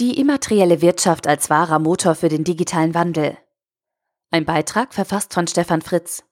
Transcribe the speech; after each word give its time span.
Die 0.00 0.18
immaterielle 0.18 0.82
Wirtschaft 0.82 1.28
als 1.28 1.50
wahrer 1.50 1.78
Motor 1.78 2.16
für 2.16 2.28
den 2.28 2.42
digitalen 2.42 2.94
Wandel. 2.94 3.38
Ein 4.32 4.44
Beitrag 4.44 4.92
verfasst 4.92 5.32
von 5.32 5.46
Stefan 5.46 5.82
Fritz. 5.82 6.24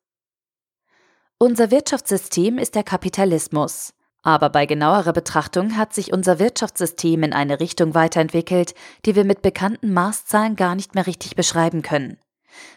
Unser 1.38 1.70
Wirtschaftssystem 1.70 2.58
ist 2.58 2.74
der 2.74 2.82
Kapitalismus. 2.82 3.94
Aber 4.24 4.50
bei 4.50 4.66
genauerer 4.66 5.12
Betrachtung 5.12 5.76
hat 5.76 5.94
sich 5.94 6.12
unser 6.12 6.40
Wirtschaftssystem 6.40 7.22
in 7.22 7.32
eine 7.32 7.60
Richtung 7.60 7.94
weiterentwickelt, 7.94 8.74
die 9.06 9.14
wir 9.14 9.24
mit 9.24 9.42
bekannten 9.42 9.92
Maßzahlen 9.92 10.56
gar 10.56 10.74
nicht 10.74 10.96
mehr 10.96 11.06
richtig 11.06 11.36
beschreiben 11.36 11.82
können. 11.82 12.18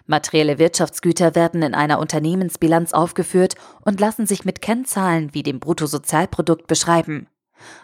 Materielle 0.06 0.60
Wirtschaftsgüter 0.60 1.34
werden 1.34 1.64
in 1.64 1.74
einer 1.74 1.98
Unternehmensbilanz 1.98 2.94
aufgeführt 2.94 3.56
und 3.82 4.00
lassen 4.00 4.28
sich 4.28 4.46
mit 4.46 4.62
Kennzahlen 4.62 5.34
wie 5.34 5.42
dem 5.42 5.60
Bruttosozialprodukt 5.60 6.68
beschreiben. 6.68 7.28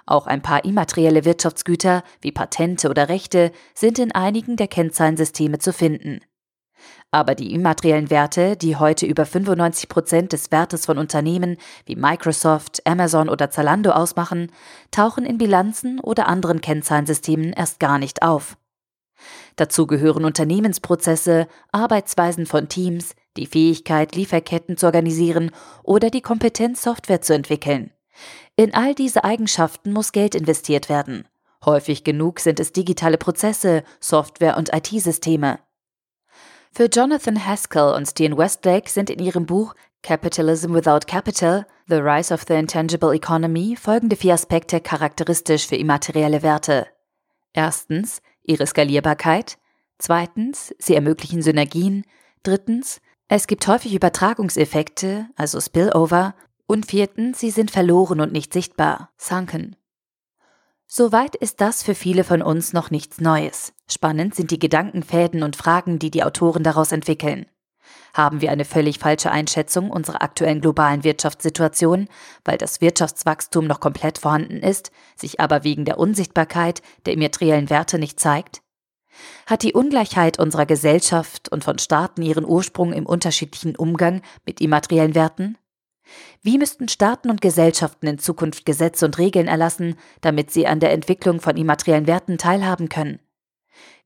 Auch 0.05 0.27
ein 0.27 0.41
paar 0.41 0.66
immaterielle 0.66 1.25
Wirtschaftsgüter 1.25 2.03
wie 2.21 2.31
Patente 2.31 2.90
oder 2.90 3.09
Rechte 3.09 3.52
sind 3.73 3.99
in 3.99 4.12
einigen 4.12 4.55
der 4.55 4.67
Kennzahlensysteme 4.67 5.59
zu 5.59 5.73
finden. 5.73 6.21
Aber 7.12 7.35
die 7.35 7.54
immateriellen 7.54 8.09
Werte, 8.09 8.55
die 8.55 8.77
heute 8.77 9.05
über 9.05 9.26
95 9.26 9.90
Prozent 9.90 10.34
des 10.34 10.52
Wertes 10.52 10.85
von 10.85 10.98
Unternehmen 10.98 11.57
wie 11.85 11.95
Microsoft, 11.95 12.85
Amazon 12.88 13.27
oder 13.30 13.49
Zalando 13.49 13.91
ausmachen, 13.91 14.52
tauchen 14.91 15.26
in 15.26 15.38
Bilanzen 15.38 15.99
oder 15.99 16.27
anderen 16.27 16.62
Kennzahlensystemen 16.62 17.54
erst 17.54 17.79
gar 17.79 17.99
nicht 17.99 18.23
auf. 18.23 18.57
Dazu 19.55 19.85
gehören 19.85 20.26
Unternehmensprozesse, 20.26 21.48
Arbeitsweisen 21.71 22.45
von 22.45 22.70
Teams, 22.70 23.16
die 23.38 23.45
Fähigkeit, 23.45 24.16
Lieferketten 24.16 24.77
zu 24.77 24.85
organisieren 24.85 25.52
oder 25.84 26.09
die 26.09 26.21
Kompetenz, 26.21 26.82
Software 26.82 27.21
zu 27.21 27.34
entwickeln. 27.34 27.91
In 28.61 28.75
all 28.75 28.93
diese 28.93 29.23
Eigenschaften 29.23 29.91
muss 29.91 30.11
Geld 30.11 30.35
investiert 30.35 30.88
werden. 30.88 31.27
Häufig 31.65 32.03
genug 32.03 32.39
sind 32.39 32.59
es 32.59 32.71
digitale 32.71 33.17
Prozesse, 33.17 33.84
Software 33.99 34.55
und 34.55 34.71
IT-Systeme. 34.71 35.57
Für 36.71 36.85
Jonathan 36.85 37.43
Haskell 37.43 37.95
und 37.95 38.05
Stian 38.05 38.37
Westlake 38.37 38.87
sind 38.87 39.09
in 39.09 39.18
ihrem 39.18 39.48
Buch 39.48 39.73
Capitalism 40.03 40.76
Without 40.76 41.07
Capital, 41.07 41.65
The 41.87 41.95
Rise 41.95 42.31
of 42.31 42.43
the 42.48 42.53
Intangible 42.53 43.15
Economy 43.15 43.76
folgende 43.76 44.15
vier 44.15 44.35
Aspekte 44.35 44.79
charakteristisch 44.79 45.65
für 45.65 45.77
immaterielle 45.77 46.43
Werte. 46.43 46.85
Erstens 47.53 48.21
ihre 48.43 48.68
Skalierbarkeit, 48.68 49.57
zweitens 49.98 50.75
sie 50.77 50.93
ermöglichen 50.93 51.41
Synergien, 51.41 52.05
drittens 52.43 53.01
es 53.27 53.48
gibt 53.48 53.65
häufig 53.68 53.96
Übertragungseffekte, 53.96 55.29
also 55.35 55.59
Spillover, 55.59 56.35
und 56.67 56.85
viertens, 56.85 57.40
sie 57.40 57.51
sind 57.51 57.71
verloren 57.71 58.21
und 58.21 58.31
nicht 58.31 58.54
sichtbar, 58.54 59.09
sunken. 59.17 59.76
Soweit 60.87 61.35
ist 61.35 61.62
das 61.62 61.84
für 61.84 61.95
viele 61.95 62.23
von 62.23 62.41
uns 62.41 62.73
noch 62.73 62.91
nichts 62.91 63.21
Neues. 63.21 63.73
Spannend 63.90 64.35
sind 64.35 64.51
die 64.51 64.59
Gedankenfäden 64.59 65.41
und 65.41 65.56
Fragen, 65.56 66.00
die 66.00 66.12
die 66.12 66.23
Autoren 66.23 66.63
daraus 66.63 66.91
entwickeln. 66.91 67.45
Haben 68.13 68.41
wir 68.41 68.51
eine 68.51 68.66
völlig 68.66 69.00
falsche 69.00 69.31
Einschätzung 69.31 69.90
unserer 69.90 70.22
aktuellen 70.22 70.59
globalen 70.59 71.06
Wirtschaftssituation, 71.06 72.09
weil 72.44 72.57
das 72.57 72.81
Wirtschaftswachstum 72.81 73.66
noch 73.68 73.79
komplett 73.79 74.18
vorhanden 74.18 74.57
ist, 74.57 74.91
sich 75.16 75.40
aber 75.40 75.63
wegen 75.63 75.85
der 75.85 75.97
Unsichtbarkeit 75.97 76.81
der 77.06 77.13
immateriellen 77.13 77.69
Werte 77.69 77.97
nicht 77.97 78.19
zeigt? 78.19 78.62
Hat 79.46 79.63
die 79.63 79.73
Ungleichheit 79.73 80.40
unserer 80.40 80.66
Gesellschaft 80.66 81.50
und 81.50 81.63
von 81.63 81.79
Staaten 81.79 82.22
ihren 82.22 82.46
Ursprung 82.46 82.94
im 82.94 83.06
unterschiedlichen 83.06 83.75
Umgang 83.75 84.22
mit 84.46 84.62
immateriellen 84.62 85.16
Werten? 85.16 85.57
Wie 86.41 86.57
müssten 86.57 86.88
Staaten 86.88 87.29
und 87.29 87.41
Gesellschaften 87.41 88.07
in 88.07 88.19
Zukunft 88.19 88.66
Gesetze 88.66 89.06
und 89.06 89.17
Regeln 89.17 89.47
erlassen, 89.47 89.95
damit 90.22 90.51
sie 90.51 90.68
an 90.68 90.79
der 90.79 90.91
Entwicklung 90.91 91.40
von 91.40 91.57
immateriellen 91.57 92.07
Werten 92.07 92.38
teilhaben 92.38 92.90
können? 92.90 93.19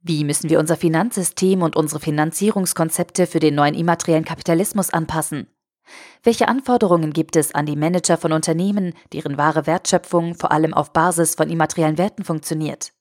Wie 0.01 0.23
müssen 0.23 0.49
wir 0.49 0.59
unser 0.59 0.77
Finanzsystem 0.77 1.61
und 1.61 1.75
unsere 1.75 1.99
Finanzierungskonzepte 1.99 3.25
für 3.25 3.39
den 3.39 3.55
neuen 3.55 3.73
immateriellen 3.73 4.25
Kapitalismus 4.25 4.91
anpassen? 4.91 5.47
Welche 6.23 6.47
Anforderungen 6.47 7.13
gibt 7.13 7.35
es 7.35 7.53
an 7.53 7.65
die 7.65 7.75
Manager 7.75 8.17
von 8.17 8.31
Unternehmen, 8.31 8.93
deren 9.13 9.37
wahre 9.37 9.67
Wertschöpfung 9.67 10.35
vor 10.35 10.51
allem 10.51 10.73
auf 10.73 10.93
Basis 10.93 11.35
von 11.35 11.49
immateriellen 11.49 11.97
Werten 11.97 12.23
funktioniert? 12.23 12.94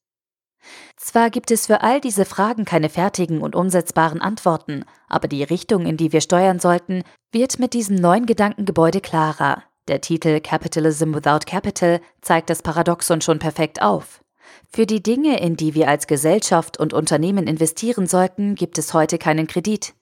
Zwar 0.96 1.30
gibt 1.30 1.50
es 1.50 1.66
für 1.66 1.82
all 1.82 2.00
diese 2.00 2.24
Fragen 2.24 2.64
keine 2.64 2.88
fertigen 2.88 3.40
und 3.40 3.54
umsetzbaren 3.54 4.20
Antworten, 4.20 4.84
aber 5.08 5.28
die 5.28 5.42
Richtung, 5.42 5.86
in 5.86 5.96
die 5.96 6.12
wir 6.12 6.20
steuern 6.20 6.60
sollten, 6.60 7.02
wird 7.32 7.58
mit 7.58 7.74
diesem 7.74 7.96
neuen 7.96 8.26
Gedankengebäude 8.26 9.00
klarer. 9.00 9.62
Der 9.88 10.00
Titel 10.00 10.40
Capitalism 10.40 11.14
Without 11.14 11.46
Capital 11.46 12.00
zeigt 12.22 12.48
das 12.48 12.62
Paradoxon 12.62 13.20
schon 13.20 13.38
perfekt 13.38 13.82
auf. 13.82 14.22
Für 14.72 14.86
die 14.86 15.02
Dinge, 15.02 15.40
in 15.40 15.56
die 15.56 15.74
wir 15.74 15.88
als 15.88 16.06
Gesellschaft 16.06 16.78
und 16.78 16.94
Unternehmen 16.94 17.46
investieren 17.46 18.06
sollten, 18.06 18.54
gibt 18.54 18.78
es 18.78 18.94
heute 18.94 19.18
keinen 19.18 19.46
Kredit. 19.46 19.94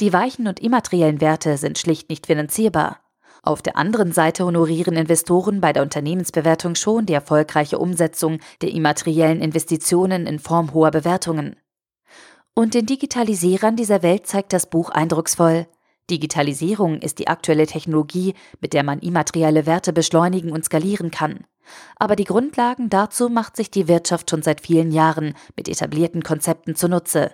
Die 0.00 0.12
weichen 0.12 0.48
und 0.48 0.60
immateriellen 0.60 1.20
Werte 1.20 1.56
sind 1.56 1.78
schlicht 1.78 2.08
nicht 2.08 2.26
finanzierbar. 2.26 2.98
Auf 3.42 3.62
der 3.62 3.76
anderen 3.76 4.12
Seite 4.12 4.44
honorieren 4.44 4.96
Investoren 4.96 5.60
bei 5.60 5.72
der 5.72 5.82
Unternehmensbewertung 5.82 6.74
schon 6.74 7.06
die 7.06 7.14
erfolgreiche 7.14 7.78
Umsetzung 7.78 8.38
der 8.60 8.72
immateriellen 8.72 9.40
Investitionen 9.40 10.26
in 10.26 10.38
Form 10.38 10.74
hoher 10.74 10.90
Bewertungen. 10.90 11.56
Und 12.54 12.74
den 12.74 12.86
Digitalisierern 12.86 13.76
dieser 13.76 14.02
Welt 14.02 14.26
zeigt 14.26 14.52
das 14.52 14.68
Buch 14.68 14.90
eindrucksvoll. 14.90 15.66
Digitalisierung 16.10 17.00
ist 17.00 17.18
die 17.18 17.28
aktuelle 17.28 17.66
Technologie, 17.66 18.34
mit 18.60 18.72
der 18.72 18.82
man 18.82 18.98
immaterielle 18.98 19.64
Werte 19.64 19.92
beschleunigen 19.92 20.52
und 20.52 20.64
skalieren 20.64 21.10
kann. 21.10 21.44
Aber 21.96 22.16
die 22.16 22.24
Grundlagen 22.24 22.90
dazu 22.90 23.28
macht 23.28 23.56
sich 23.56 23.70
die 23.70 23.88
Wirtschaft 23.88 24.28
schon 24.28 24.42
seit 24.42 24.60
vielen 24.60 24.90
Jahren 24.90 25.34
mit 25.56 25.68
etablierten 25.68 26.22
Konzepten 26.22 26.74
zunutze. 26.74 27.30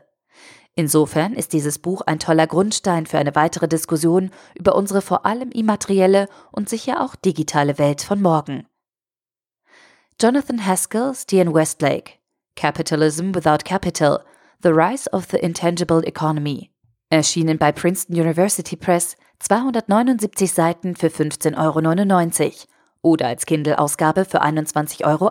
Insofern 0.78 1.32
ist 1.32 1.54
dieses 1.54 1.78
Buch 1.78 2.02
ein 2.02 2.18
toller 2.18 2.46
Grundstein 2.46 3.06
für 3.06 3.18
eine 3.18 3.34
weitere 3.34 3.66
Diskussion 3.66 4.30
über 4.54 4.76
unsere 4.76 5.00
vor 5.00 5.24
allem 5.24 5.50
immaterielle 5.50 6.28
und 6.52 6.68
sicher 6.68 7.02
auch 7.02 7.16
digitale 7.16 7.78
Welt 7.78 8.02
von 8.02 8.20
morgen. 8.20 8.66
Jonathan 10.20 10.64
Haskell, 10.64 11.14
Stian 11.14 11.54
Westlake 11.54 12.12
Capitalism 12.56 13.34
Without 13.34 13.64
Capital 13.64 14.22
The 14.62 14.68
Rise 14.68 15.10
of 15.12 15.26
the 15.30 15.38
Intangible 15.38 16.02
Economy 16.04 16.70
erschienen 17.08 17.56
bei 17.56 17.72
Princeton 17.72 18.16
University 18.16 18.76
Press 18.76 19.16
279 19.38 20.52
Seiten 20.52 20.94
für 20.94 21.08
15,99 21.08 22.44
Euro 22.44 22.52
oder 23.02 23.28
als 23.28 23.46
Kindle-Ausgabe 23.46 24.24
für 24.24 24.42
21,08 24.42 25.04
Euro. 25.04 25.30